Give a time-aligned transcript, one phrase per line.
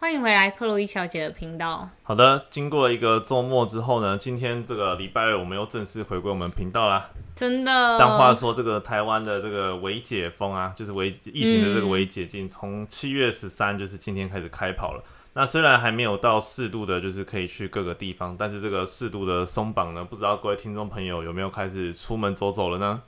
[0.00, 1.86] 欢迎回来克洛伊小姐的频道。
[2.02, 7.10] 好的，经过一个周末之后呢，今天这个礼拜二我们又正式回归我们频道啦。
[7.36, 7.98] 真的。
[7.98, 15.04] 但话说，这个台湾的这个微解封啊，就是微疫情的这个微解禁，从七月十三就是今天开始开跑了。
[15.34, 23.02] 那虽然还没有到适度的，就是可以去各个地方，但是这个适度的松绑呢，不知道各位听众朋友有没有开始出门走走了呢？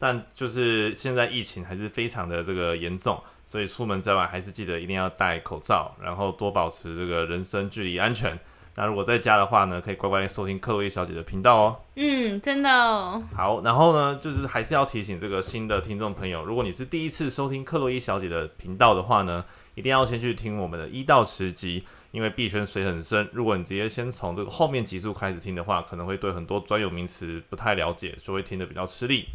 [0.00, 8.36] 但就是现在疫情还是非常的这个严重，所以出门在外还是记得一定要戴口罩，然后多保持这个人身距离安全。
[8.76, 11.76] 那如果在家的话呢，可以乖乖收听克洛伊小姐的频道哦。
[11.96, 13.22] 嗯，真的哦。
[13.36, 19.44] 好，然后呢，就是还是要提醒这个新的听众朋友，如果你是第一次收听克洛伊小姐的频道的话呢。
[19.76, 23.26] 一定要先去听我们的一到十集，因为币圈水很深。
[23.32, 29.26] 如果你直接先从这个后面集数开始听的话，可能会对很多专有名词不太了解，就会听得比较吃力。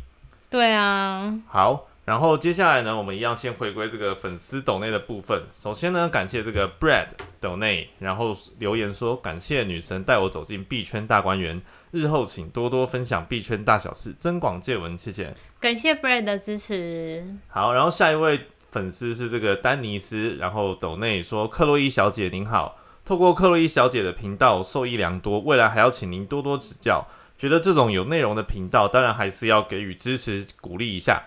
[0.56, 1.38] 对啊。
[1.50, 5.44] 好，然后接下来呢，我们一样先回归这个粉丝抖内的部分。
[5.52, 7.08] 首先呢，感谢这个 Brad
[7.42, 15.34] 抖内，然后留言说感谢女神带我走进币圈大观园，日后请多多分享币圈大小事，增广见闻，谢谢。
[15.59, 17.36] 感谢 Brad 的支持。
[17.50, 18.40] 好，然后下一位。
[18.72, 27.08] 粉丝是这个丹尼斯，然后斗内说：“克洛伊小姐您好，透过克洛伊小姐的频道受益良多，未来还要请您多多指教。
[27.38, 31.23] 觉得这种有内容的频道，当然还是要给予支持鼓励一下。”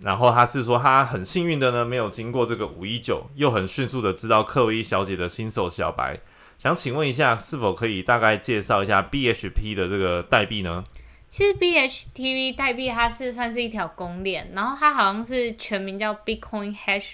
[0.00, 6.18] 然后他是说他很幸运的呢，没有经过这个五一九，又很迅速的知道克洛伊小姐的新手小白，
[6.58, 10.84] 想请问一下，是否可以大概介绍一下 BHP 的这个代币呢？
[11.28, 17.12] 其实 BHTV 代币它是算是一条公链，然后它好像是全名叫 Bitcoin Hash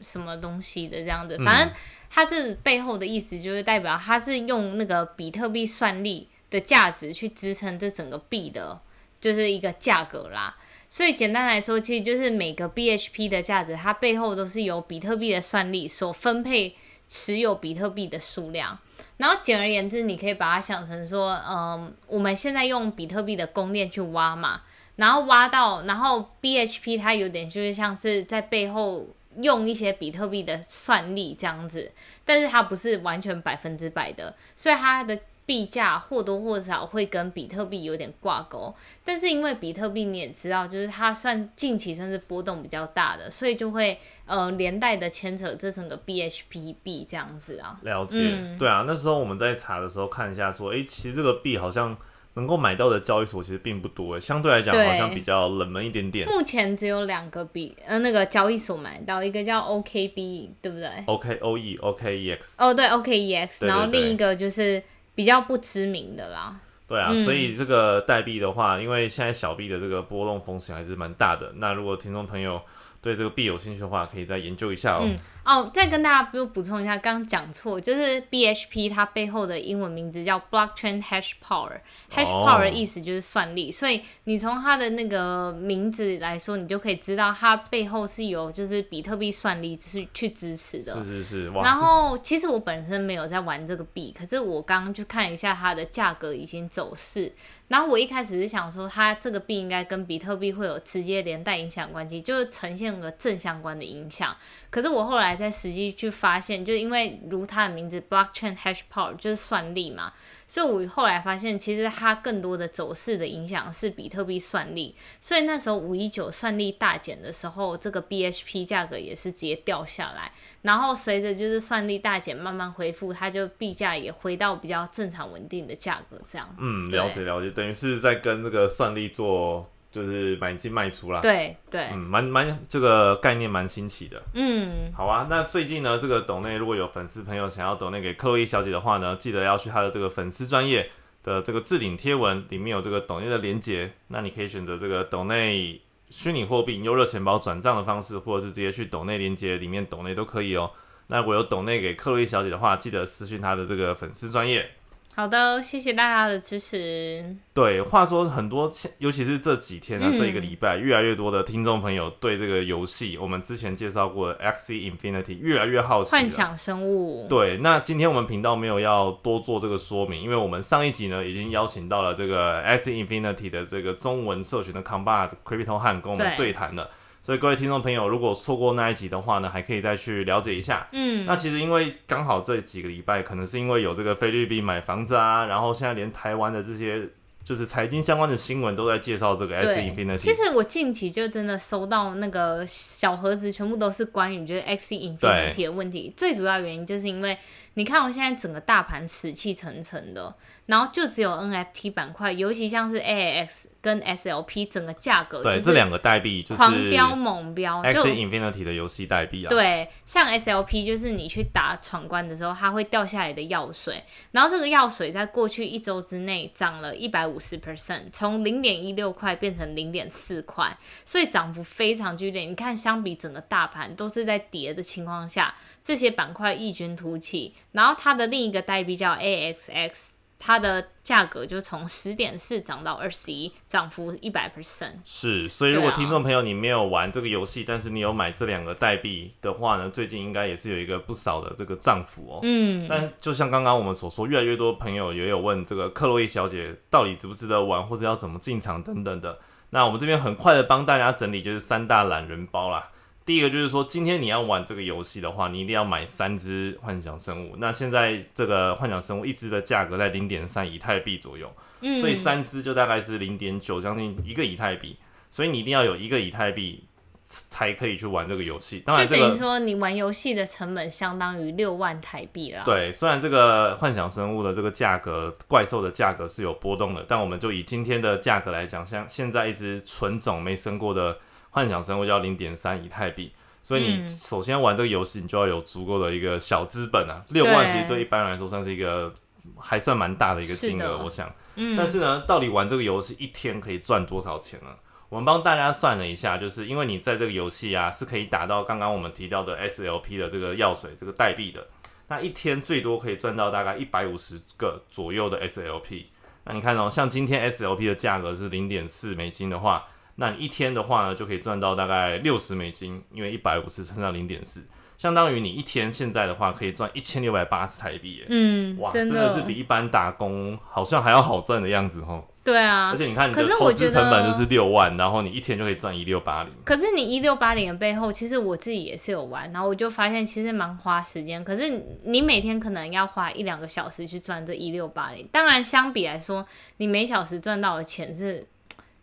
[0.00, 1.72] 什么东西的这样子，反正
[2.10, 8.78] 它这背后的意思就是代表它是用那个比特币算力的价值去支撑这整个币的，
[9.18, 10.54] 就是一个价格啦。
[10.88, 16.76] 所以简单来说，其实就是每个 BHP 的价值，它背后都是由比特币的算力所分配
[17.08, 18.78] 持有比特币的数量。
[19.16, 24.60] 然后简而言之，你可以把它想成说，嗯，我们现在用比特币的公链去挖嘛，
[24.96, 31.90] 然后挖到，然后 BHP 它有点就是像是在背后用一些比特币的算力这样子，
[32.26, 35.18] 但是它不是完全百分之百的，所以它的。
[35.44, 38.72] 币价或多或少会跟比特币有点挂钩，
[39.04, 47.76] 但是因为比特币你也知道，就是它算近期算是波动比较大的，所以就会呃连带的牵扯这整个 BHP 币这样子啊。
[47.82, 51.96] 了解，对啊，那时候我们在查的时候看一下，说哎，其实这个币好像
[52.34, 56.28] 能够买到的交易所其实并不多，相对来讲好像比较冷门一点点。
[56.28, 62.54] 目前只有两个币，呃，那个交易所买到，一个叫 OKB，对不对？OKOE，OKEX。
[62.58, 64.80] 哦，对，OKEX，然后另一个就是。
[65.14, 66.56] 比较不知名的啦，
[66.86, 71.52] 对啊，所以这个代币的话，因为现在小币的这个波动风险还是蛮大的。
[71.56, 72.60] 那如果听众朋友
[73.00, 75.08] 对这个币有兴趣的话，可以再研究一下哦。
[75.44, 90.92] 哦，再跟大家补补充一下，刚刚讲错，就是 BHP 它背后的英文名字叫 Blockchain Hash Power，Hash Power 的意思就是算力，所以你从它的那个名字来说，你就可以知道它背后是有就是比特币算力去去支持的。
[91.02, 91.46] 是是是。
[91.48, 97.32] 然后其实我本身没有在玩这个币，可是我刚刚去看一下它的价格已经走势，
[97.66, 104.36] 然后我一开始是想说它这个币应该跟比特币会有直接连带影响关系，就是呈现个正相关的影响。
[104.70, 110.12] 可是我后来在实际去发现，就因为如它的名字 blockchain hash power 就是算力嘛，
[110.46, 114.94] 所以我后来发现其实它更多的走势的影响是比特币算力。
[115.20, 120.32] 所以那时候五一九算力大减的时候，这个 BHP 价格也是直接掉下来。
[120.62, 126.54] 然后随着就是算力大减慢慢恢复，它就币价也回到比较正常稳定的价格这样。
[126.58, 129.68] 嗯，了解了解，等于是在跟这个算力做。
[129.92, 135.26] 就是买进卖出啦，对对，嗯，蛮蛮这个概念蛮新奇的，嗯，好啊。
[135.28, 140.90] 那最近呢，这个抖内如果有粉丝朋友想要抖内给克洛伊小姐的话呢，记得要去她的这个粉丝专业
[141.22, 145.78] 的这个置顶贴文里面有这个抖内的连接，那你可以选择这个抖内
[146.08, 150.70] 虚拟货币优热钱包转账的方式，或者是直接去抖内连接里面抖内都可以哦。
[151.08, 154.70] 那如果有抖内给克洛伊小姐的话，记得私讯她的这个粉丝专业。
[155.14, 157.36] 好的，谢谢大家的支持。
[157.52, 166.10] 对，话说很多，尤其是这几天呢，这一个礼拜，越来越多的听众朋友对这个游戏，我们之前介绍过的 X Infinity 越来越好奇。
[166.12, 167.26] 幻想生物。
[167.28, 176.88] 对，那今天我们频道没有要多做这个说明，因为我们上一集呢已经邀请到了这个 X Infinity 的这个中文社群的 c o m b a t Crypto 汉跟我们对谈了。
[177.22, 180.88] 所以各位听众朋友，如果错过那一集的话呢，还可以再去了解一下。
[180.90, 187.08] 嗯，那其实因为刚好这几个礼拜，可能是因为有这个菲律宾买房子啊，然后现在连台湾的这些
[187.44, 190.18] 就是财经相关的新闻都在介绍这个 S 对 Infinity。
[190.18, 196.12] 其实我近期就真的收到那个小盒子，全部都是关于就是 X Infinity 的问题。
[196.16, 197.38] 最主要原因就是因为
[197.74, 200.34] 你看我现在整个大盘死气沉沉的，
[200.66, 209.48] 然后就只有 NFT 板块，尤其像是 AAX 跟 SLP 整个价格对，就是这两个代币就是狂飙猛飙，X 就 Infinity 的游戏代币啊。
[209.48, 222.42] 对，像 SLP 就是你去打闯关的时候，它会掉下来的药水，然后这个药水在过去一周之内涨了一百五十 percent，从零点一六块变成零点四块，所以涨幅非常剧烈。
[222.42, 227.54] 你看，相比整个大盘都是在跌的情况下，这些板块异军突起。
[227.72, 230.12] 然后它的另一个代币叫 AXX。
[230.44, 234.94] 它的价格就从十点四涨到二十一，涨幅一百 percent。
[235.04, 242.40] 是，所以如果听众朋友你没有玩这个游戏，但是你有买这两个代币的话呢，最近应该也是有一个不少的这个涨幅哦。
[242.42, 249.38] 嗯，但就像刚刚我们所说，越来越多朋友也有问这个克洛伊小姐到底值不值得玩，或者要怎么进场等等的。
[249.70, 252.90] 那我们这边很快的帮大家整理，就是三大懒人包啦。
[253.24, 257.54] 第一个就是说，今天你要玩这个游戏的话，你一定要买三只幻想生物。
[257.58, 264.96] 那现在这个幻想生物一只的价格在零点三以太币左右，嗯所以三只就大概是零点九，将近一个以太币。
[265.30, 266.84] 所以你一定要有一个以太币
[267.24, 268.80] 才可以去玩这个游戏。
[268.80, 272.62] 当然，等于说你玩游戏的成本相当于六万台币了。
[272.66, 281.16] 对，虽然这个幻想生物的这个价格，怪兽的价格是有波动的，但我们就以今天的价格来讲，像现在一只纯种没生过的
[281.52, 283.32] 幻想生物就要零点三以太币，
[283.62, 289.14] 所以你嗯首先玩这个游戏，你就要有足够的一个小资本啊，六万其实对一般人来说算是一个
[289.56, 291.32] 还算蛮大的一个金额，我想。
[291.54, 294.68] 嗯，但是呢，到底玩这个游戏一天可以赚多少钱呢？
[295.10, 301.68] 我们帮大家算了一下，就是因为你在这个游戏啊是可以打到刚刚我们提到的 SLP 的这个药水这个代币的，
[302.08, 306.04] 那一天最多可以赚到大概一百五十个左右的 SLP。
[306.44, 309.84] 那你看哦，像今天 SLP 的价格是零点四美金的话，
[310.22, 314.62] 那你一天的话呢就可以赚到大概六十美金，因为一百五十乘上零点四，
[314.96, 318.26] 相当于你一天现在的话可以赚一千六百八十台币耶。
[318.28, 322.22] 嗯，哇，真真的是比一般打工好像还要好赚的样子哦。
[322.44, 322.96] 对啊而。
[322.96, 326.52] 且你看你可的投是我觉得资成本就是六万，然后你一天就可以赚一六八零。
[326.64, 331.42] 可是你一六八零的背后，其实我自己也是有玩，然后我就发现其实蛮花时间。
[331.44, 336.46] 可是你每天可能要花一两个小时去赚这一六八零，当然相比来说，
[336.76, 338.46] 你每小时赚到的钱是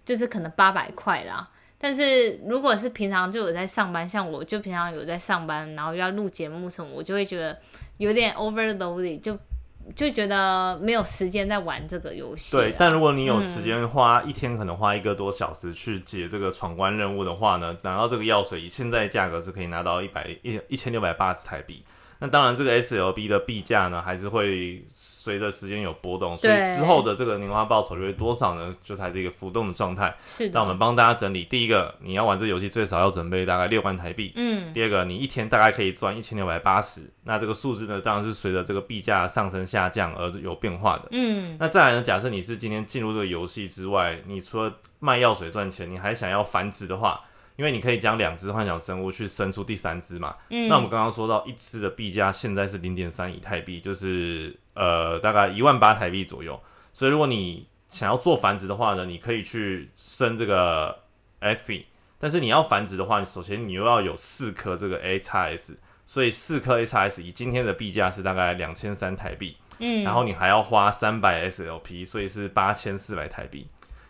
[0.10, 1.48] 就是可能八百块啦。
[1.78, 7.56] 但是如果是平常就有在上班，像我就平常有在上班，然后要录节目什么，我就会觉得
[7.98, 9.38] 有点 overloaded，就
[9.96, 12.58] 就觉得没有时间在玩这个游戏。
[12.58, 21.86] 对，但如果你有时嗯间花、一天可能花一个多小时去解这个闯关任务的话呢，拿到这个药水，以现在价格是可以拿到一百一一千六百八十台币。
[22.21, 28.74] 那当然，这个 SLB 的币价呢，还是会随着时间有波动，所以之后的这个年化报酬率会多少呢？
[28.83, 30.13] 就是还是一个浮动的状态。
[30.21, 34.33] 是的，那我们帮大家整理，第一个，你要玩这游戏最少要准备大概六万台币。
[34.36, 41.07] 嗯，第二个，你一天大概可以赚一千六百八十，那这个数字呢，当然是随着这个币价上升下降而有变化的。
[41.12, 47.21] 嗯，那再来呢，假设你是今天进入这个游戏之外，你除了卖药水赚钱，你还想要繁殖的话，
[47.60, 50.34] 因为你可以将两只幻想生物去生出第三只嘛。
[50.50, 56.57] 嗯那我们刚刚说到一只的币价现在是零点三以太币，就是呃大概一万八台币左右。
[56.94, 61.00] 所以如果你想要做繁殖的话呢，你可以去生这个
[61.42, 61.54] i
[62.18, 69.57] 但是你要繁殖的话，首先你又要有四颗这个 A x S，所以四颗 A x S 以今天的币价是大概两千三台币。
[69.80, 73.68] 嗯，然后你还要花三百 SLP，所以是八千四百台币。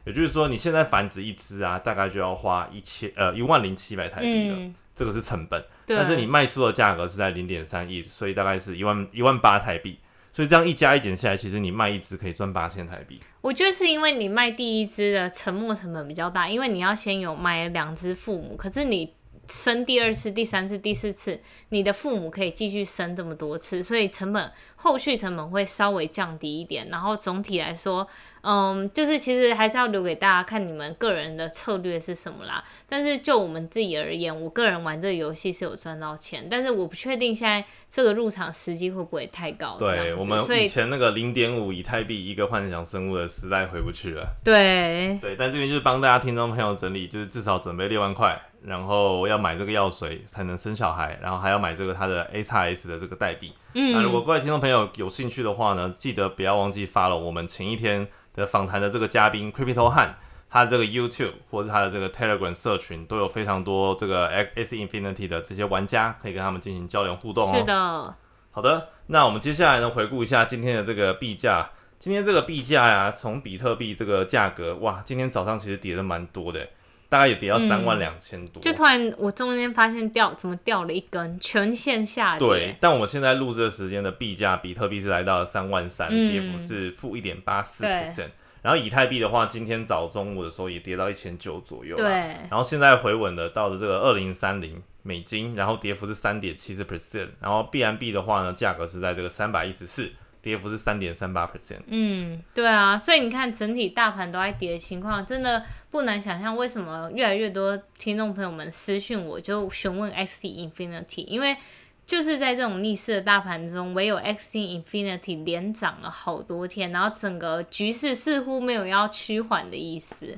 [0.10, 5.64] 也就是说，你现在繁殖一只啊，大概就要花一千呃一万零七百台币了，嗯，这个是成本。
[5.86, 10.00] 但是你卖出的价格是在零点三亿，所以大概是一万一万八台币。
[10.34, 13.20] 所以这样一加一减下来，其实你卖一只可以赚八千台币。
[13.42, 19.14] 我觉得是因为你卖第一只的沉没成本比较大，因为你要先有买两只父母，可是你
[19.50, 21.40] 生第二次、第三次、第四次，
[21.70, 26.88] 你的父母可以继续生这么多次，所以成本后续成本会稍微降低一点。
[26.90, 28.08] 然后总体来说，
[28.42, 32.64] 嗯，就是其实还是要留给大家看你们个人的策略是什么啦。
[32.88, 39.78] 但是就我们自己而言，我个人玩这个游戏是有赚到钱，但是我不确定现在这个入场时机会不会太高。
[39.78, 44.38] 对我们以前那个零点五以太币一个幻想生物的时代回不去了。
[44.44, 53.54] 对对，但这边就是帮大家听众朋友整理，就是至少准备六万块，然后要买这个药水才能生小孩，然后还要买这个它的 A x S 的这个代币。
[53.74, 60.18] 嗯，那如果各位听众朋友有兴趣的话呢，记得不要忘记发了我们前一天的访谈的这个嘉宾 Crypto 汉。
[60.52, 64.26] 它这个 YouTube 或者他的这个 Telegram 社群都有非常多这个
[64.56, 67.56] X Infinity 的这些玩家可以跟他们进行交流互动哦。
[67.56, 68.16] 是的，
[68.50, 71.70] 好的，那我们接下来呢回顾一下今天的这个币价。
[72.00, 76.68] 今天这个币价呀，从比特币这个价格，哇，今天早上其实跌的蛮多的，
[77.10, 78.62] 大概也跌到三万两千多。
[78.62, 82.48] 就突然我中间发现掉，怎么掉了一根，全线下跌。
[82.48, 88.30] 对，但我们现在录制的时间的币价，比特币是来到了三万三，跌幅是负一点八四 percent。
[88.62, 91.96] 然后以太币的话，今天早中午的时候也跌到一千九左右。
[91.96, 92.06] 对。
[92.06, 97.30] 然后现在回稳的到了这个二零三零美金，然后跌幅是三点七四 percent。
[97.40, 100.12] 然后 B 安 B 的话呢，价格是在这个三百一十四。
[100.42, 101.82] 跌幅是三点三八 percent。
[101.88, 111.58] 嗯，对啊，所以你看整体大盘都在跌的情况，真的不难想象为什么越来越多听众朋友们私讯我就询问 XT Infinity，因为
[112.06, 120.38] 就是在这种逆势的大盘中，唯有 XT Infinity 连涨了好多天，然后整个局势似乎没有要趋缓的意思。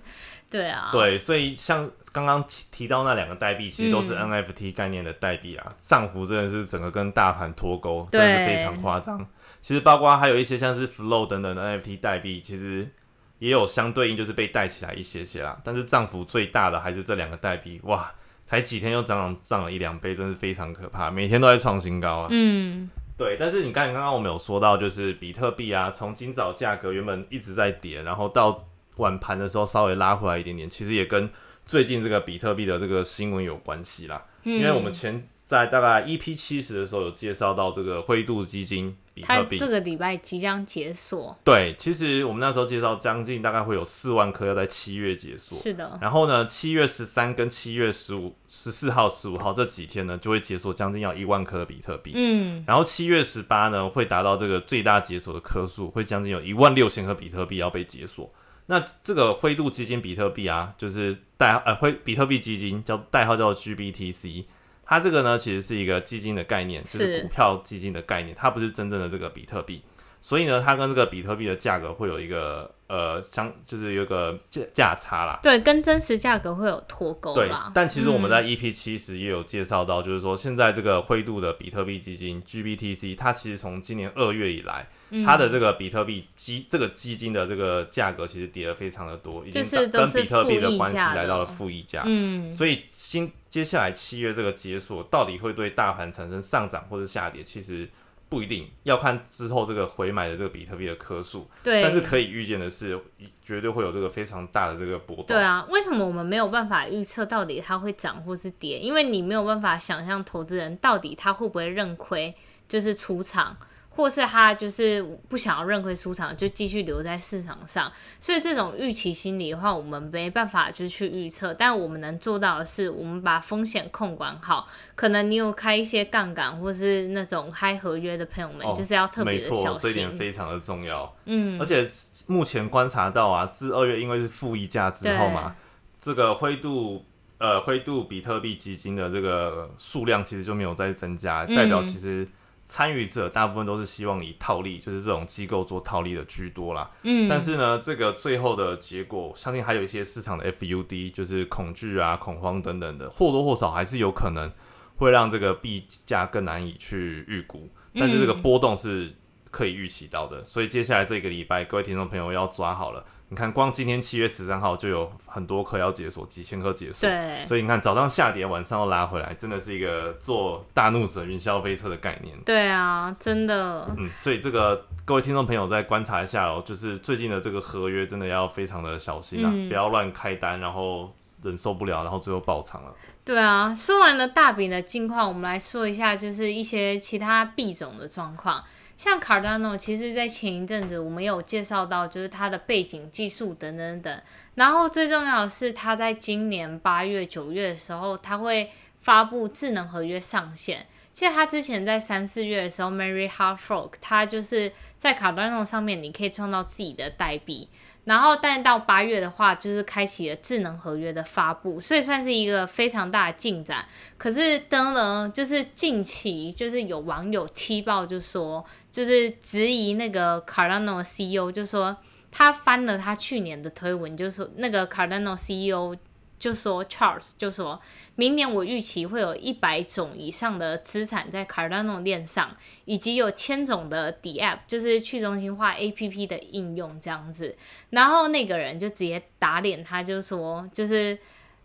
[0.50, 9.26] 对啊，对，所以像刚刚提到那两个代币，其实都是 NFT 概念的代币啊，涨幅真的是整个跟大盘脱钩，真的是非常夸张。
[9.62, 12.90] 其实包括还有一些像是 Flow 等等的 NFT 代币，其实
[13.38, 15.62] 也有相对应就是被带起来一些些啦。
[15.64, 18.12] 但是涨幅最大的还是这两个代币，哇，
[18.44, 22.28] 才几天又涨涨涨了一两倍，真是非常可怕，每天都在创新高啊。
[22.32, 23.38] 嗯，对。
[23.40, 31.30] 但是你看刚刚我们有说到，就是比特币啊，从今早价格原本一直在跌，然后到晚盘的时候稍微拉回来一点点，其实也跟
[31.68, 34.26] 最近这个比特币的这个新闻有关系啦。
[34.44, 38.98] 嗯因为我们前在大概 EP 七十的时候有介绍到这个灰度基金。
[39.24, 41.38] 它这个礼拜即将解锁。
[41.44, 45.58] 对，其实我们那时候介绍将近大概会有四万颗要在七月解锁。
[45.58, 45.98] 是的。
[46.02, 52.14] 然后呢，七月十三跟七月十五、十四号、十五号这几天呢，就会解锁将近要一万颗比特币。
[52.16, 52.64] 嗯。
[52.66, 58.30] 然后七月十八呢，会达到这个最大解锁的颗数，会将近有一万六千颗比特币要被解锁。
[58.68, 64.46] 那这个灰度基金比特币啊，就是代呃灰比特币基金叫代号叫 GBTC。
[64.92, 69.82] 它这个呢，其实是一个基金的概念，就是股票基金的概念，它不是真正的这个比特币，
[70.20, 75.40] 所以呢，它跟这个比特币的价格会有一个呃相，就是有个价价差啦。
[75.42, 84.86] 对，跟真实价格会有脱钩对，但其实我们在 EP 七十也有介绍到，就是说现在这个灰度的比特币基金 GBTC，它其实从今年二月以来。
[85.26, 92.04] 它的这个比特币基这个基金的这个价格其实跌了非常的多，已经跟比特币的关系来到了负溢价。
[92.06, 97.90] 嗯，所以新接下来七月这个解锁到底会对大盘产生上涨或者下跌，其实
[98.32, 101.46] 不一定要看之后这个回买的这个比特币的颗数。
[101.62, 102.98] 对，但是可以预见的是，
[103.44, 105.26] 绝对会有这个非常大的这个波动。
[105.26, 108.80] 对啊，为什么我们没有办法预测到底它会涨或是跌？
[108.80, 112.34] 因为你没有办法想象投资人到底他会不会认亏，
[112.70, 113.58] 就是出场。
[113.94, 121.54] 或是他就是不想要认亏出场，就继续留在市场上，所以这种预期心理的话，我们没办法就去预测。
[121.54, 124.70] 但我们能做到的是，我们把风险控管好。
[124.96, 129.56] 可能你有开一些杠杆，或是那种开合约的朋友们，就是要特别的小心。
[129.56, 131.14] 没错，这点非常的重要。
[131.26, 131.86] 嗯，而且
[132.28, 135.54] 目前观察到啊，自二月因为是负溢价之后嘛，
[136.00, 137.04] 这个灰度
[137.40, 142.26] 呃灰度比特币基金的这个数量其实就没有再增加，代表其实。
[142.72, 146.90] 参与者大部分都是希望以套利，就是这种机构做套利的居多啦。
[147.04, 154.50] 嗯，但是呢，这个最后的结果，相信还有一些市场的 FUD，就是恐惧啊、恐慌等等的，或多或少还是有可能
[154.96, 157.70] 会让这个币价更难以去预估。
[157.94, 159.14] 但是这个波动是
[159.52, 163.04] 可以预期到的，所以接下来这个礼拜，各位听众朋友要抓好了。
[163.28, 167.08] 你看，光今天七月十三号就有很多颗要解锁，几千颗解锁。
[167.08, 167.46] 对。
[167.46, 172.38] 所以你看，早上下跌，晚上又拉回来，真的是一个做大怒神云霄飞车的概念。
[172.46, 173.88] 对啊，真的。
[173.98, 181.10] 嗯，所以这个各位听众朋友再观察一下哦，就是最近的这个合约真的要非常的小心啊，不要乱开单，然后
[181.42, 182.94] 忍受不了，然后最后爆仓了。
[183.24, 188.62] 对啊，说完了大饼的近况，我们来说一下就是一些其他币种的状况。
[189.02, 194.22] 像 Cardano，其实，在前一阵子我们有介绍到，就是它的背景技术等等等。
[194.54, 200.86] 然后最重要的是，它在今年八月、九月的时候，它会发布智能合约上线。
[201.12, 207.70] 其实它之前在三四月的时候，Mary Hard Fork，它就是在 Cardano 上面，你可以创造自己的代币。
[208.04, 213.86] 然后，但到八月的话，就是开启了智能合约的发布，所以算是一个非常大的进展。
[214.18, 221.96] 可是，灯呢，就是近期就是有网友踢爆，就说就是质疑那个 Cardano CEO，就说
[222.30, 225.96] 他翻了他去年的推文，就说那个 Cardano CEO
[226.38, 227.80] 就说 Charles 就说
[228.16, 237.56] 明年我预期会有一百种以上的资产在 Cardano 链上，以及有千种的 D App，就是去中心化 A P P 的应用这样子。
[237.92, 241.18] 然后那个人就直接打脸他，就说就是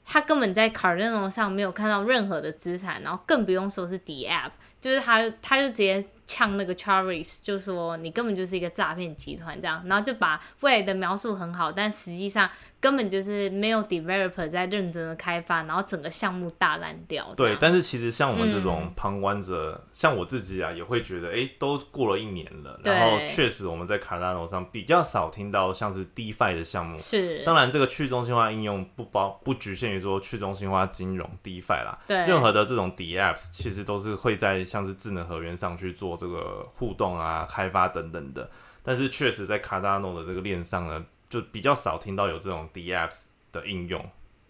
[0.04, 6.06] 他根本在 Cardano 上没有看到任何的资产，然后更不用说是 D App，就是他他就直接。
[6.26, 17.33] 呛那个 Charles 就说你根本就是一个诈骗集团这样，然后就把未来的描述很好，但实际上根本就是没有 developer 在认真的开发，然后整个项目大烂掉。
[17.37, 26.99] 对，但是其实像我们这种旁观者，像我自己啊，也会觉得，哎，都过了一年了，然后确实我们在 Cardano 上比较少听到像是 DeFi 的项目。
[26.99, 36.16] 是，当然这个去中心化应用不包不局限于说去中心化金融 DeFi 啦，对，任何的这种 D Apps 其实都是会在像是智能合约上去做。
[36.16, 38.49] 这个互动啊、开发等等的，
[38.83, 44.04] 但是确实在 Cardano 的这个链上呢，就比较少听到有这种 D Apps 的应用。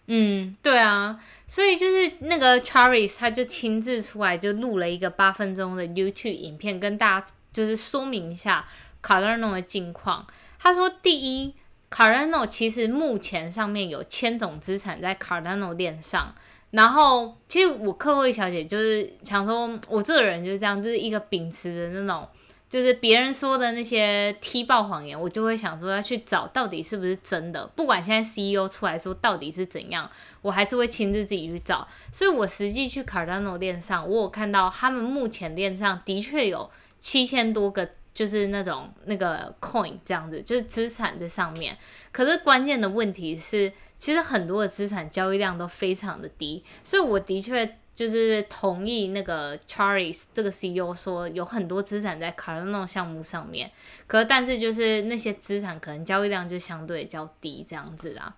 [0.07, 8.65] 嗯，对啊，所以就是那个 Charles 他就亲自出来就录了一个八分钟的 YouTube 影片，跟大家就是说明一下
[9.03, 10.25] Cardano 的近况。
[10.57, 11.53] 他说，第一
[11.91, 16.33] ，Cardano 其实目前上面有千种资产在 Cardano 链上。
[16.71, 22.27] 然后，其实我客户小姐就是想说，我这个人就是这样，就是一个秉持的那种，
[22.69, 27.65] 就是别人说的那些踢爆谎言，我就会想说要去找到底是不是真的。
[27.67, 30.09] 不管现在 CEO 出来说到底是怎样，
[30.41, 31.87] 我还是会亲自自己去找。
[32.11, 36.69] 所以我实际去 Cardano 链上，我有看到他们目前链上的确有
[36.99, 41.77] 七千多个，就是那种那个 coin 这样子，就是资产在上面。
[42.11, 43.73] 可是关键的问题是。
[43.99, 53.71] 其实很多的资产交易量都非常的低，所以我的确就是同意那个 Charles 这个 CEO 说有很多资产在 Cardano 项目上面，
[54.05, 58.35] 可但是就是那些资产可能交易量就相对较低这样子啦。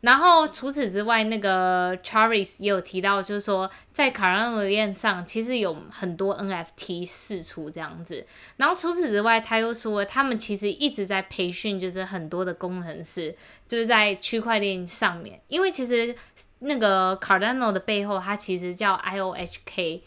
[0.00, 8.26] 然后除此之外，那个 Charles 也有提到，就是说在卡 a 诺链上其实有很多 NFT 释出这样子。
[8.56, 13.36] 然后除此之外，他又说他们其实一直在培训，就是很多的工程师，
[13.68, 15.38] 就是在区块链上面。
[15.48, 16.16] 因为其实
[16.60, 20.00] 那个 Cardano 的背后，它其实叫 IOHK，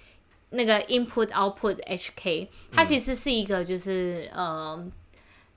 [0.50, 4.83] 那个 Input Output HK，它其实是一个就是呃。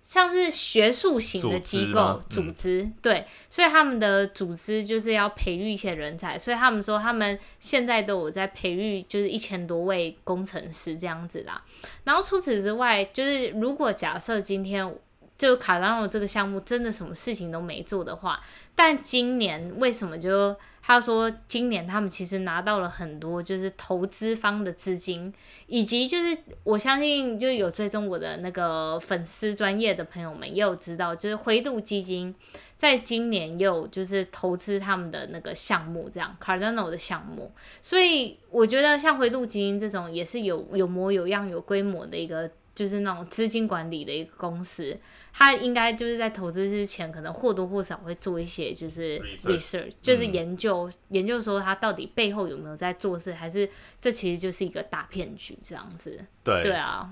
[0.07, 11.61] 像是学术型的机构组织，对，所以他们的组织就是要培育一些人才，所以他们说他们现在都有在培育，就是一千多位工程师这样子啦。
[12.05, 14.97] 然后除此之外，就是如果假设今天
[15.37, 18.41] 就卡拉诺这个项目真的什么事情都没做的话，
[18.77, 20.57] 但今年为什么就？
[20.89, 25.35] 他说，今年他们其实拿到了很多，就是投资方的资金，
[25.67, 32.33] 以及就是我相信，就有追踪我的那个粉丝专业的朋友们也有知道，就是灰度基金
[32.77, 37.51] 在今年又就是投资他们的那个项目，这样 Cardano 的项目。
[37.83, 42.49] 所以我觉得像灰度基金这种也是有有模有样、有规模的一个。
[42.77, 44.97] 就是那种资金管理的一个公司，
[45.33, 56.23] 他应该就是在投资之前，可能或多或少会做一些就是 research，就是研究研究说他到底背后有没有在做事，还是这其实就是一个大骗局这样子。
[56.45, 57.11] 对对啊，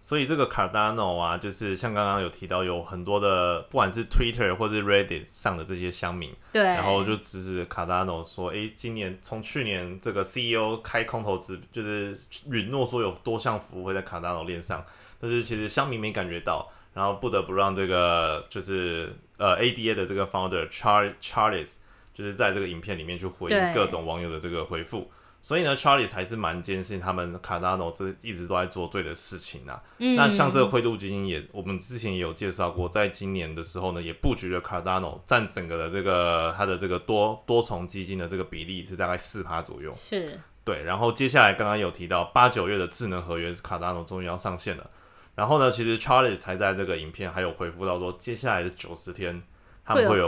[0.00, 12.16] 所以这个 Cardano 啊，就是像刚刚有提到，有很多的不管是 Twitter 或者 Reddit 上的这些乡民，对，然后就指指 Cardano 说，哎，今年从去年这个 CEO 开空投资，就是
[12.50, 14.82] 允诺说有多项服务会在 Cardano 链上。
[15.22, 21.76] 但是其实乡民没感觉到，然后不得不让这个就是呃 ADA 的这个 founder Char Charles
[22.12, 25.08] 就是在这个影片里面去回应各种网友的这个回复，
[25.40, 29.80] 所以呢 Charles 还是蛮坚信他们 Cardano 这一直都在做对的事情啊。
[29.96, 39.94] 那像这个灰度基金也，我们之前也有介绍过，在今年的时候呢，也布局了 Cardano，占整个的这个它的这个多多重基金的这个比例是大概四趴左右。
[39.94, 40.82] 是，对。
[40.82, 44.90] 然后接下来刚刚有提到八九月的智能合约 Cardano 终于要上线了。
[45.34, 49.42] 然后呢，其实 Charlie 才在这个影片还有回复到说，接下来的九十天
[49.84, 50.26] 他们会有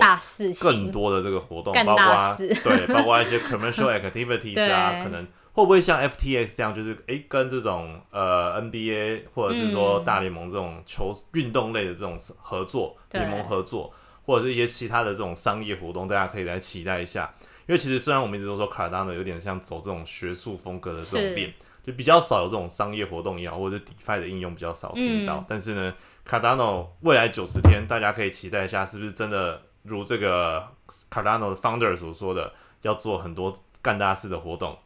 [0.62, 13.92] 更多的这个活动，包括 对，包括一些 commercial activities 啊，可能会不会像 FTX 这样，就是诶跟这种呃 NBA 或者是说大联盟这种球运动类的这种合作联盟合作，
[14.24, 17.32] 或者是一些其他的这种商业活动，大家可以来期待一下。
[17.66, 21.52] 因为其实虽然我们一直都说 Cardano 有点像走这种学术风格的这种链。
[21.86, 25.44] 就比较少有这种商业活动也好，或者是 DeFi 的应用比较少听到。
[25.48, 25.94] 但是呢
[26.26, 30.66] ，Cardano 未来九十天，大家可以期待一下，是不是真的如这个
[31.10, 34.78] Cardano 的 Founder 所说的，要做很多干大事的活动？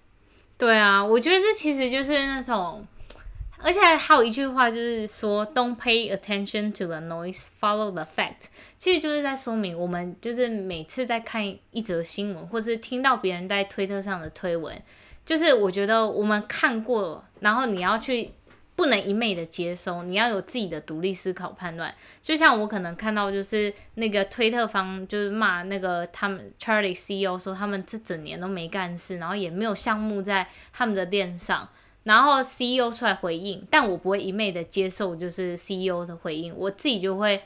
[0.56, 2.84] 对啊，我觉得这其实就是那种
[3.60, 8.46] 而且还有一句话就是说，Don't pay attention to the noise, follow the fact。
[8.76, 14.80] 其实就是在说明，我们就是每次在看一则新闻，或是听到别人在推特上的推文，
[15.28, 18.30] 就是我觉得我们看过，然后你要去
[18.74, 21.94] 不能一昧的接收，你要有自己的独立思考判断。
[22.22, 31.68] 就像我可能看到，就是那个推特方就是骂那个他们 Charlie CEO 说他们这整年都没干事，然后也没有项目在他们的链上。
[32.04, 37.42] 然后 CEO 出来回应，但我不会一昧的接受，就是 CEO 的回应，我自己就会，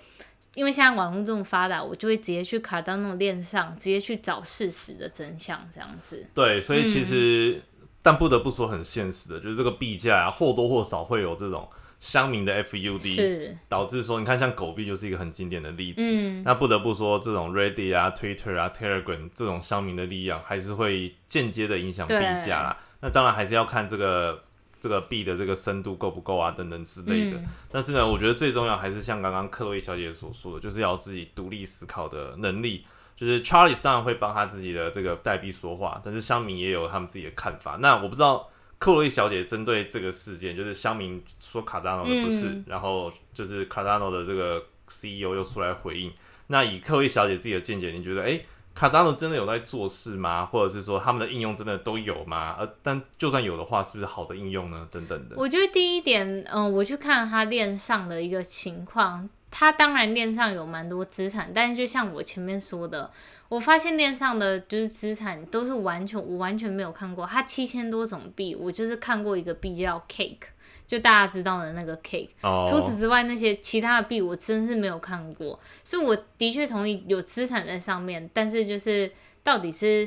[0.54, 6.24] 因为现在网络这么发达，我就会直接去卡到那种链上，直接去找事实的真相，这样子。
[6.32, 7.60] 对，所以其实，
[8.02, 11.68] 但不得不说很现实的，就是这个币价啊，或多或少会有这种
[12.00, 16.02] 乡民的 FUD，是导致说，你看像狗币就是一个很经典的例子。
[16.02, 22.76] 嗯，那不得不说，这种 Reddit 啊、Twitter 啊、Telegram 这种乡民的力量，还是会间接的影响币价啦。
[23.00, 24.42] 那当然还是要看这个。
[24.82, 26.50] 这个币的这个深度够不够啊？
[26.50, 27.40] 等等之类的。
[27.70, 32.84] 但是呢，我觉得最重要还是像刚刚克洛伊小姐所说的，就是要自己独立思考的能力。
[33.16, 37.76] 就是 Charles 当然会帮他自己的这个代币说话，但是乡民也有他们自己的看法。
[37.80, 38.48] 那我不知道
[38.78, 46.12] 克洛伊小姐针对这个事件，就是乡民说卡扎诺的不是，然后就是卡扎诺的这个 CEO 又出来回应。
[46.48, 48.40] 那以克洛伊小姐自己的见解，你觉得哎？
[48.74, 50.46] 卡扎诺真的有在做事吗？
[50.46, 52.56] 或者是说他们的应用真的都有吗？
[52.58, 54.88] 呃，但就算有的话，是不是好的应用呢？
[54.90, 55.36] 等等的。
[55.36, 63.08] 我觉得第一点，嗯，我去看他链上的一个情况，他当然链上有蛮多资产，但是就像我前面说的，
[63.48, 70.48] 我发现链上的就是资产都是完全我完全没有看过，他七千多种币，我就是看过一个币叫 Cake。
[70.84, 72.28] 就大家知道的那个 cake，
[72.68, 79.10] 除此之外，那些其他的币我真是没有看过，所以我的确同意有资产在上面，但是就是
[79.42, 80.06] 到底是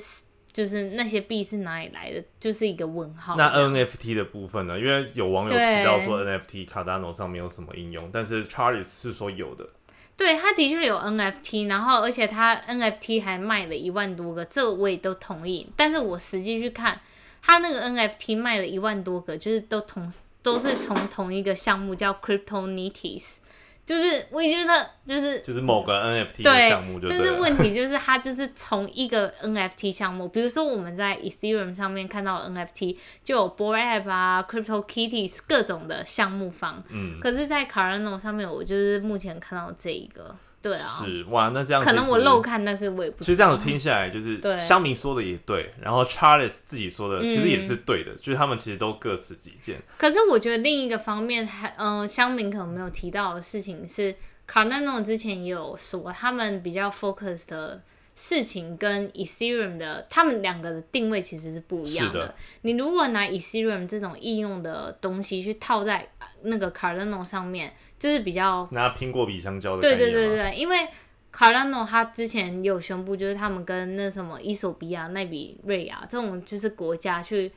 [0.56, 3.36] 就是那些币是哪里来的，就是一个问号。
[3.36, 4.80] 那 NFT 的部分呢？
[4.80, 9.68] 因为有网友提到说 NFT Cardano 上面有什么应用，但是 Charles 是说有的。
[10.16, 15.68] 对，他的确有 NFT，然后而且他 NFT 还卖了一万多个，这我也都同意。
[15.76, 17.02] 但是我实际去看，
[17.42, 20.10] 他那个 NFT 卖了一万多个，就是都同。
[20.46, 23.38] 都是从同一个项目叫 CryptoNities，
[23.86, 37.66] 就是我觉得就是就是某个 NFT 的项目就，但是问题就是它就是从一个 NFT 项目，比如说我们在 Ethereum 上面看到 NFT 就有 b o r a p 啊、CryptoKitties 各种的项目方，嗯，可是，在
[37.68, 40.36] Cardano 上面，我就是目前看到这一个。
[40.66, 43.24] 对啊，是哇，那这样可能我漏看，但是我也不。
[43.24, 49.80] 其实这样子听下来，就是香明说的也对，然后 Charles 自己说的其实也是对的，就是他们其实都各持己见。
[50.00, 54.12] 可是我觉得另一个方面，还嗯，香明可能没有提到的事情是
[54.48, 57.84] c a r n a n o 之前也有说，他们比较 focus 的。
[58.16, 62.34] 事情跟 Ethereum 的，他们两个的定位其实是不一样的。
[62.62, 66.08] 你如果拿 Ethereum 这种应用的东西去套在
[66.44, 70.88] 那个 Cardano 上面，就是比较拿苹果比香蕉的对对对对，因为
[71.34, 77.52] Cardano 它之前有宣布，就是他们跟那什么伊索比亚、奈比瑞亚这种就是国家去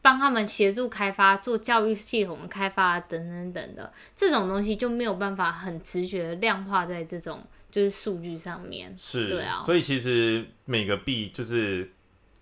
[0.00, 7.42] 帮他们协助开发做教育系统开发等等等的这种东西，就没有办法很直觉量化在这种。
[7.74, 11.92] 就是数据上面是，对啊，所以其实每个币就是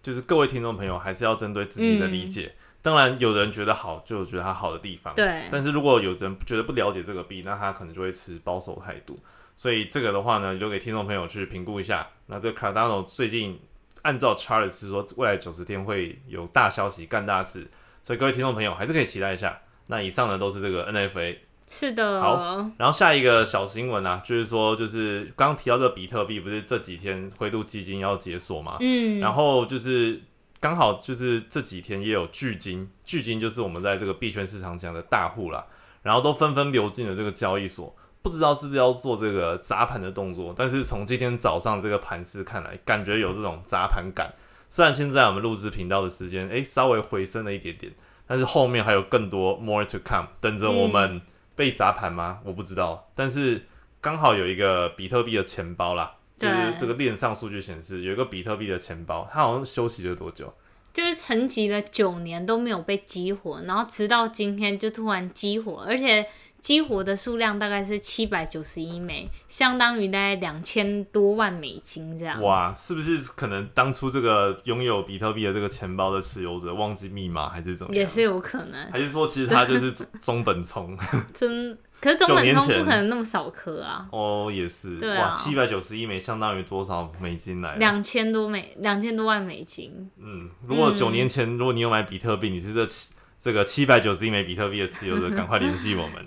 [0.02, 2.54] 就是各位听众朋友还是要针对自己的理解。
[2.82, 5.14] 当然，有人觉得好，就觉得它好的地方。
[5.14, 5.44] 对。
[5.50, 9.18] 但是如果有人觉得不了解这个币，那他可能就会持保守态度。
[9.56, 12.06] 所以这个的话呢，留给听众朋友去评估一下。
[12.26, 13.58] 那这 Cardano 最近
[14.02, 17.66] 按照 Charles 说，未来九十天会有大消息干大事，
[18.02, 19.58] 所以各位听众朋友还是可以期待一下。
[19.86, 21.38] 那以上呢都是这个 NFA。
[21.74, 22.36] 是的，好，
[22.76, 28.76] 然后下一个小新闻啊，就是说，就是刚刚提到这个比特币，不是这几天灰度基金要解锁嘛？
[28.80, 30.20] 嗯，然后就是
[30.60, 35.64] 刚好就是这几天也有巨金，巨金就是我们在这个币圈市场讲的大户啦，
[36.02, 44.30] 然后都纷纷流进了这个交易所，不知道是不是要做这个砸盘的动作，但是从今天早上这个盘势看来，感觉有这种砸盘感。
[44.68, 47.90] 虽然现在我们录制频道的时间，哎，稍微回升了一点点，
[48.26, 51.22] 但是后面还有更多 more to come 等着我们。
[51.54, 52.40] 被砸盘吗？
[52.44, 53.62] 我不知道，但是
[54.00, 60.52] 刚好有一个比特币的钱包啦，就是这个链上数据显示有一个比特币的钱包，它好像休息了多久？
[60.92, 66.26] 就是沉寂了九年都没有被激活，然后直到今天就突然激活，而且。
[66.62, 72.40] 激活的数量大概是七百九十一枚，相当于大概两千多万美金这样。
[72.40, 77.92] 哇，是不是可能当初这个拥有比特币的这个钱包的持有者忘记密码，还是怎么？
[77.92, 78.92] 也是有可能。
[78.92, 80.96] 还是说其实他就是中本聪？
[81.34, 84.06] 真，可是中本聪不可能那么少颗啊。
[84.12, 84.96] 哦，也是。
[85.00, 87.74] 对啊，七百九十一枚相当于多少美金来？
[87.74, 90.08] 两千多美，两千多万美金。
[90.16, 93.10] 嗯，如果九年前如果你有买比特币，你是这七。
[93.42, 96.24] 这个七百九十一枚比特币的持有者，赶快联系我们。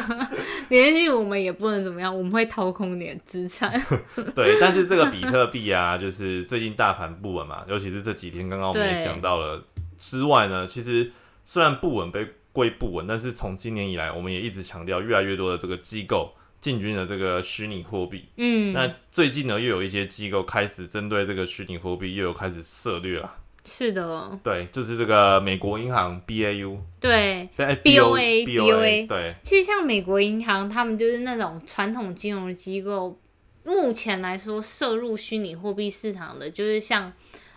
[0.70, 3.78] 联系我们也不能怎么样，我们会掏空你的资产。
[4.34, 9.62] 对，但是这个比特币啊，就是最近大盘不稳嘛，尤其是这几天，刚刚我们也讲到了
[9.98, 11.12] 之外呢，其实
[11.44, 18.30] 虽然不稳被归不稳，但是从今年以来，我们也一直强调，越来越多的这个机构进军了这个虚拟货币。
[18.38, 23.30] 嗯，那最近呢，又有一些机构开始针对这个虚拟货币又有开始涉略了。
[23.68, 33.18] 是的，对，就是这个美国银行 B A U，对对 B O A B O A，对，其实像美国银行，他们就是那种传统金融机构，
[33.64, 37.12] 目前来说涉入虚拟货币市场的，就是像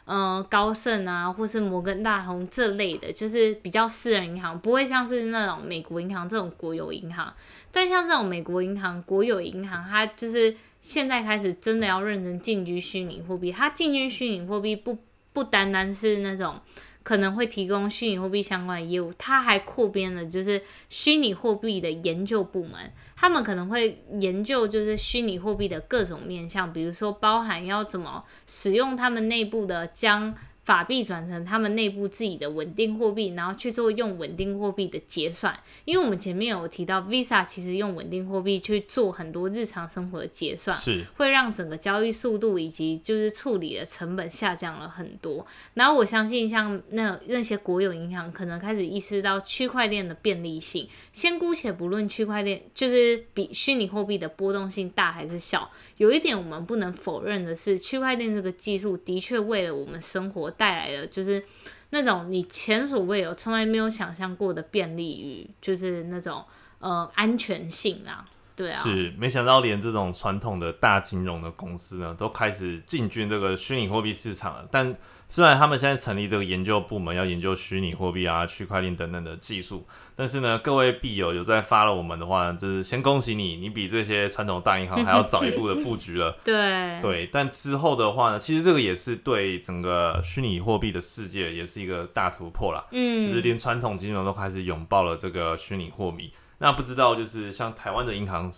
[0.06, 7.32] 嗯高盛啊，或是摩根大通这类的，就是比较私人银行，不会像是那种美国银行这种国有银行。
[7.72, 14.98] 但像这种美国银行、国有银行，它就是现在开始真的要认真进军虚拟货币，它进军虚拟货币不。
[15.34, 16.60] 不单单是那种
[17.04, 30.36] 可能会提供虚拟货币相关的业务，它还扩编了就是虚拟货币的研究部门，他们可能会研究就是虚拟货币的各种面向，比如说包含要怎么使用他们内部的将。
[30.70, 35.60] 法币转成他们内部自己的稳定货币，然后去做用稳定货币的结算。
[35.84, 45.44] 因为我们前面有提到，Visa 其实用稳定货币去做很多日常生活的结算，是会让整个交易速度以及就是处理的成本下降了很多。
[45.74, 50.88] 然后我相信，像那那些国有银行可能开始意识到区块链的便利性。
[51.12, 60.50] 先姑且不论区块链就是比虚拟货币的波动性大还是小，有一点我们不能否认的是，区块链这个技术的确为了我们生活。
[60.50, 61.44] 带来了就是
[61.90, 66.42] 那种你前所未有、从来没有想象过的便利与就是那种
[66.80, 68.26] 呃安全性啊，
[68.60, 74.94] 对啊，是没想到连这种传统的大金融的公司呢，都开始进军这个虚拟货币市场了，但。
[75.32, 86.36] 虽然他们现在成立这个研究部门，要研究虚拟货币啊、区块链等等的技术，但是呢，各位币友有在发了我们的话，就是先恭喜你，你比这些传统大银行还要早一步的布局了。
[86.44, 92.84] 对对，但之后的话呢，其实这个也是对整个虚拟货币的世界也是一个大突破啦。
[92.92, 96.34] 嗯，就是连传统金融都开始拥抱了这个虚拟货币。
[96.60, 98.52] 那不知道就是像台湾的银行。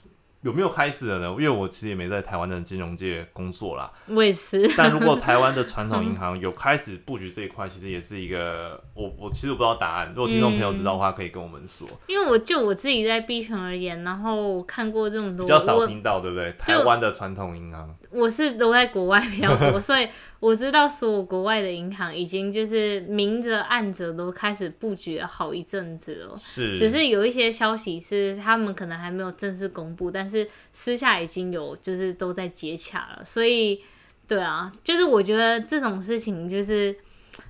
[0.43, 1.27] 有没有开始了呢？
[1.37, 3.91] 因为我其实也没在台湾的金融界工作啦。
[4.07, 4.67] 我也是。
[4.75, 10.11] 但如果台湾的传统银 行有开始布局这一块，其实也是一个我我其实我不知道答案。
[10.15, 11.87] 如果听众朋友知道的话，可以跟我们说。
[12.07, 16.51] 因为我就我自己在币圈而言，然后看过这么多，比较少听到，对不对？
[16.57, 20.07] 台湾的传统银行，我是都在国外比较多， 所以。
[20.41, 33.83] 我知道所有国外的银行已经就是明着暗着都开始布局了好一阵子了，是，只是有一些消息是他们可能还没有正式公布，但是私下已经有就是都在接洽了，所以
[34.27, 36.95] 对啊，就是我觉得这种事情就是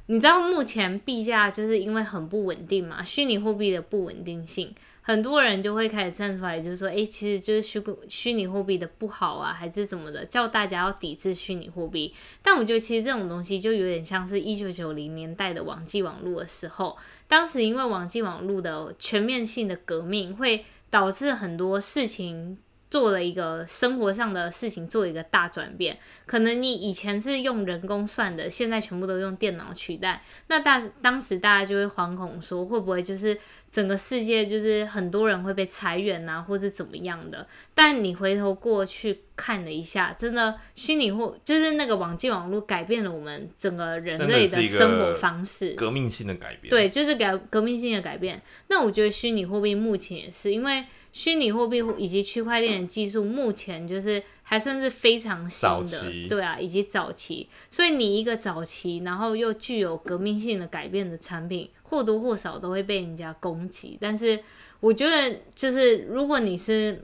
[0.08, 4.76] 你知道目前币价就是因为很不稳定嘛，虚拟货币的不稳定性。
[5.02, 12.14] 很多人就会开始站出来，就是说，哎，其实就是虚虚拟货币的不好啊，还是怎么的，叫大家要抵制虚拟货币。
[12.42, 22.58] 但我觉得，其实这种东西就有点像是一九九零年代的网际网络的时候，当时因为网际网络的全面性的革命，会导致很多事情。
[22.92, 25.98] 做了一个生活上的事情，做一个大转变。
[26.26, 30.22] 可能你以前是用人工算的，现在全部都用电脑取代。
[30.48, 33.40] 那大当时大家就会惶恐说，会不会就是
[33.72, 37.48] 整个世界就是很多人会被裁员啊，或者怎么样的？
[37.74, 46.70] 但你回头过去看了一下，真的虚拟货就是那个网际网络改变了我们整个人类的生活方式，革命性的改变。
[46.70, 48.42] 对，就是改革命性的改变。
[48.68, 50.84] 那我觉得虚拟货币目前也是因为。
[51.12, 57.48] 虚拟货币以及区块链的技术目前就是还算是非常新的，对啊，以及早期。
[57.70, 63.98] 所以你一个早期，然后又具有革命性的改变的产品，或多或少都会被人家攻击。
[64.00, 64.40] 但是
[64.80, 67.04] 我觉得，就是如果你是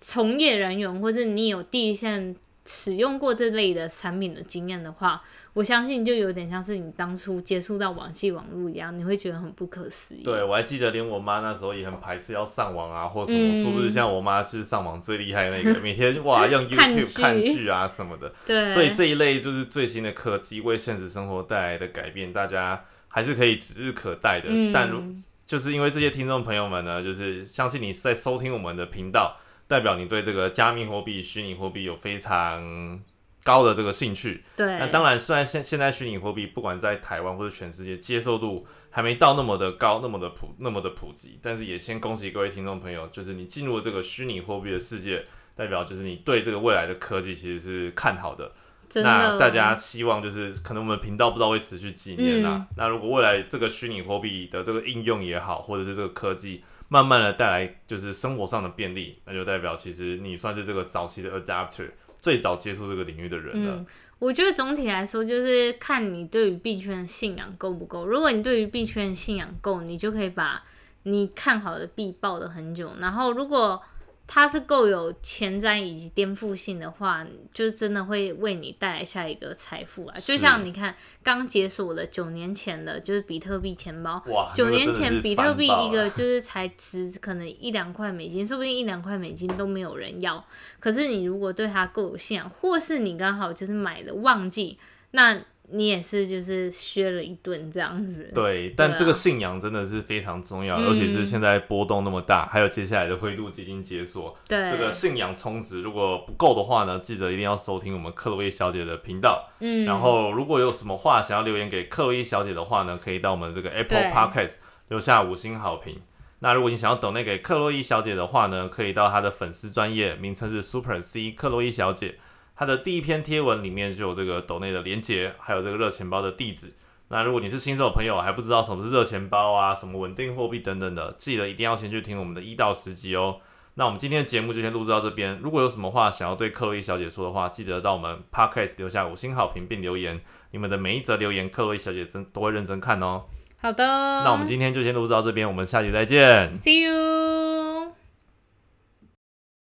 [0.00, 2.34] 从业人员，或者你有第一线
[2.66, 5.22] 使用过这类的产品的经验的话。
[5.52, 10.24] 我相信就有点像是你当初接触到网际网络一样，你会觉得很不可思议。
[10.24, 18.32] 对，我还记得连我妈那时候也很排斥要上网啊，或什么，是不是像我妈是上网最厉害的那个， 每天哇用 YouTube 看剧啊什么的。
[18.44, 18.68] 对。
[18.74, 24.48] 所以这一类就是最新的科技为现实生活带来的改变，大家还是可以指日可待的。
[24.72, 25.00] 但如
[25.46, 29.36] 就是因为这些听众朋友们呢，就是相信你在收听我们的频道，
[29.74, 33.02] 代表你对这个加密货币、虚拟货币有非常。
[33.44, 45.22] 高的这个兴趣，对，那当然，虽然现现在虚拟货币不管在台湾或者全世界接受度还没到那么的高，那么的普那么的普及，但是也先恭喜各位听众朋友，就是你进入了这个虚拟货币的世界，
[45.54, 48.50] 代表就是你对这个未来的科技其实是看好的。
[48.94, 52.66] 那大家希望就是可能我们频道不知道会持续几年嗯啊。
[52.78, 63.84] 那如果未来这个虚拟货币的这个应用也好，或者是这个科技慢慢的带来就是生活上的便利，那就代表其实你算是这个早期的 adapter，最早接触这个领域的人了。
[64.20, 68.06] 我觉得总体来说就是看你对于币圈的信仰够不够。
[68.06, 70.62] 如果你对于币圈的信仰够，你就可以把
[71.02, 72.92] 你看好的币抱得很久。
[73.00, 73.82] 然后如果
[74.26, 80.16] 它是够有前瞻以及颠覆性的话，就真的会为你带来下一个财富啊！
[80.18, 90.42] 就像你看刚解锁的九年前的，就是比特币钱包，哇，九年前比特币一个就是才值可能一两块美金，说不定一两块美金都没有人要。
[90.80, 94.78] 可是你如果对它够有信仰，或是你刚好就是买了忘记，
[95.10, 95.38] 那
[95.70, 98.30] 你也是就是削了一顿这样子。
[98.34, 109.48] 对，但这个信仰真的是非常重要，嗯尤其是现在波动那么大，还有接下来的灰度基金解锁，对，这个信仰充值如果不够的话呢，记得一定要收听我们克洛伊小姐的频道。
[109.60, 114.56] 嗯，然后如果有什么话想要留言给克洛伊小姐的话呢，可以到我们这个 Apple Podcast
[114.88, 115.96] 留下五星好评。
[116.40, 122.16] 那如果你想要等那给克洛伊小姐的话呢，可以到她的粉丝专业，名称是 Super C 克洛伊小姐。
[122.56, 126.72] 她的第一篇贴文里面就有这个抖内的连接，还有这个热钱包的地址。
[127.08, 133.38] 那如果你是新手朋友，还不知道什么是热钱包啊，什么稳定货币等等的，记得一定要先去听我们的一到十集哦。
[133.74, 135.38] 那我们今天的节目就先录制到这边。
[135.42, 140.20] 如果有什么话想要对克洛伊小姐说的话，记得到我们 Podcast 留下五星好评并留言。
[140.52, 143.24] 你们的每一则留言，克洛伊小姐真都会认真看哦。
[143.60, 146.52] 好的，那我们今天就先录制到这边，我们下集再见。
[146.52, 147.73] see you。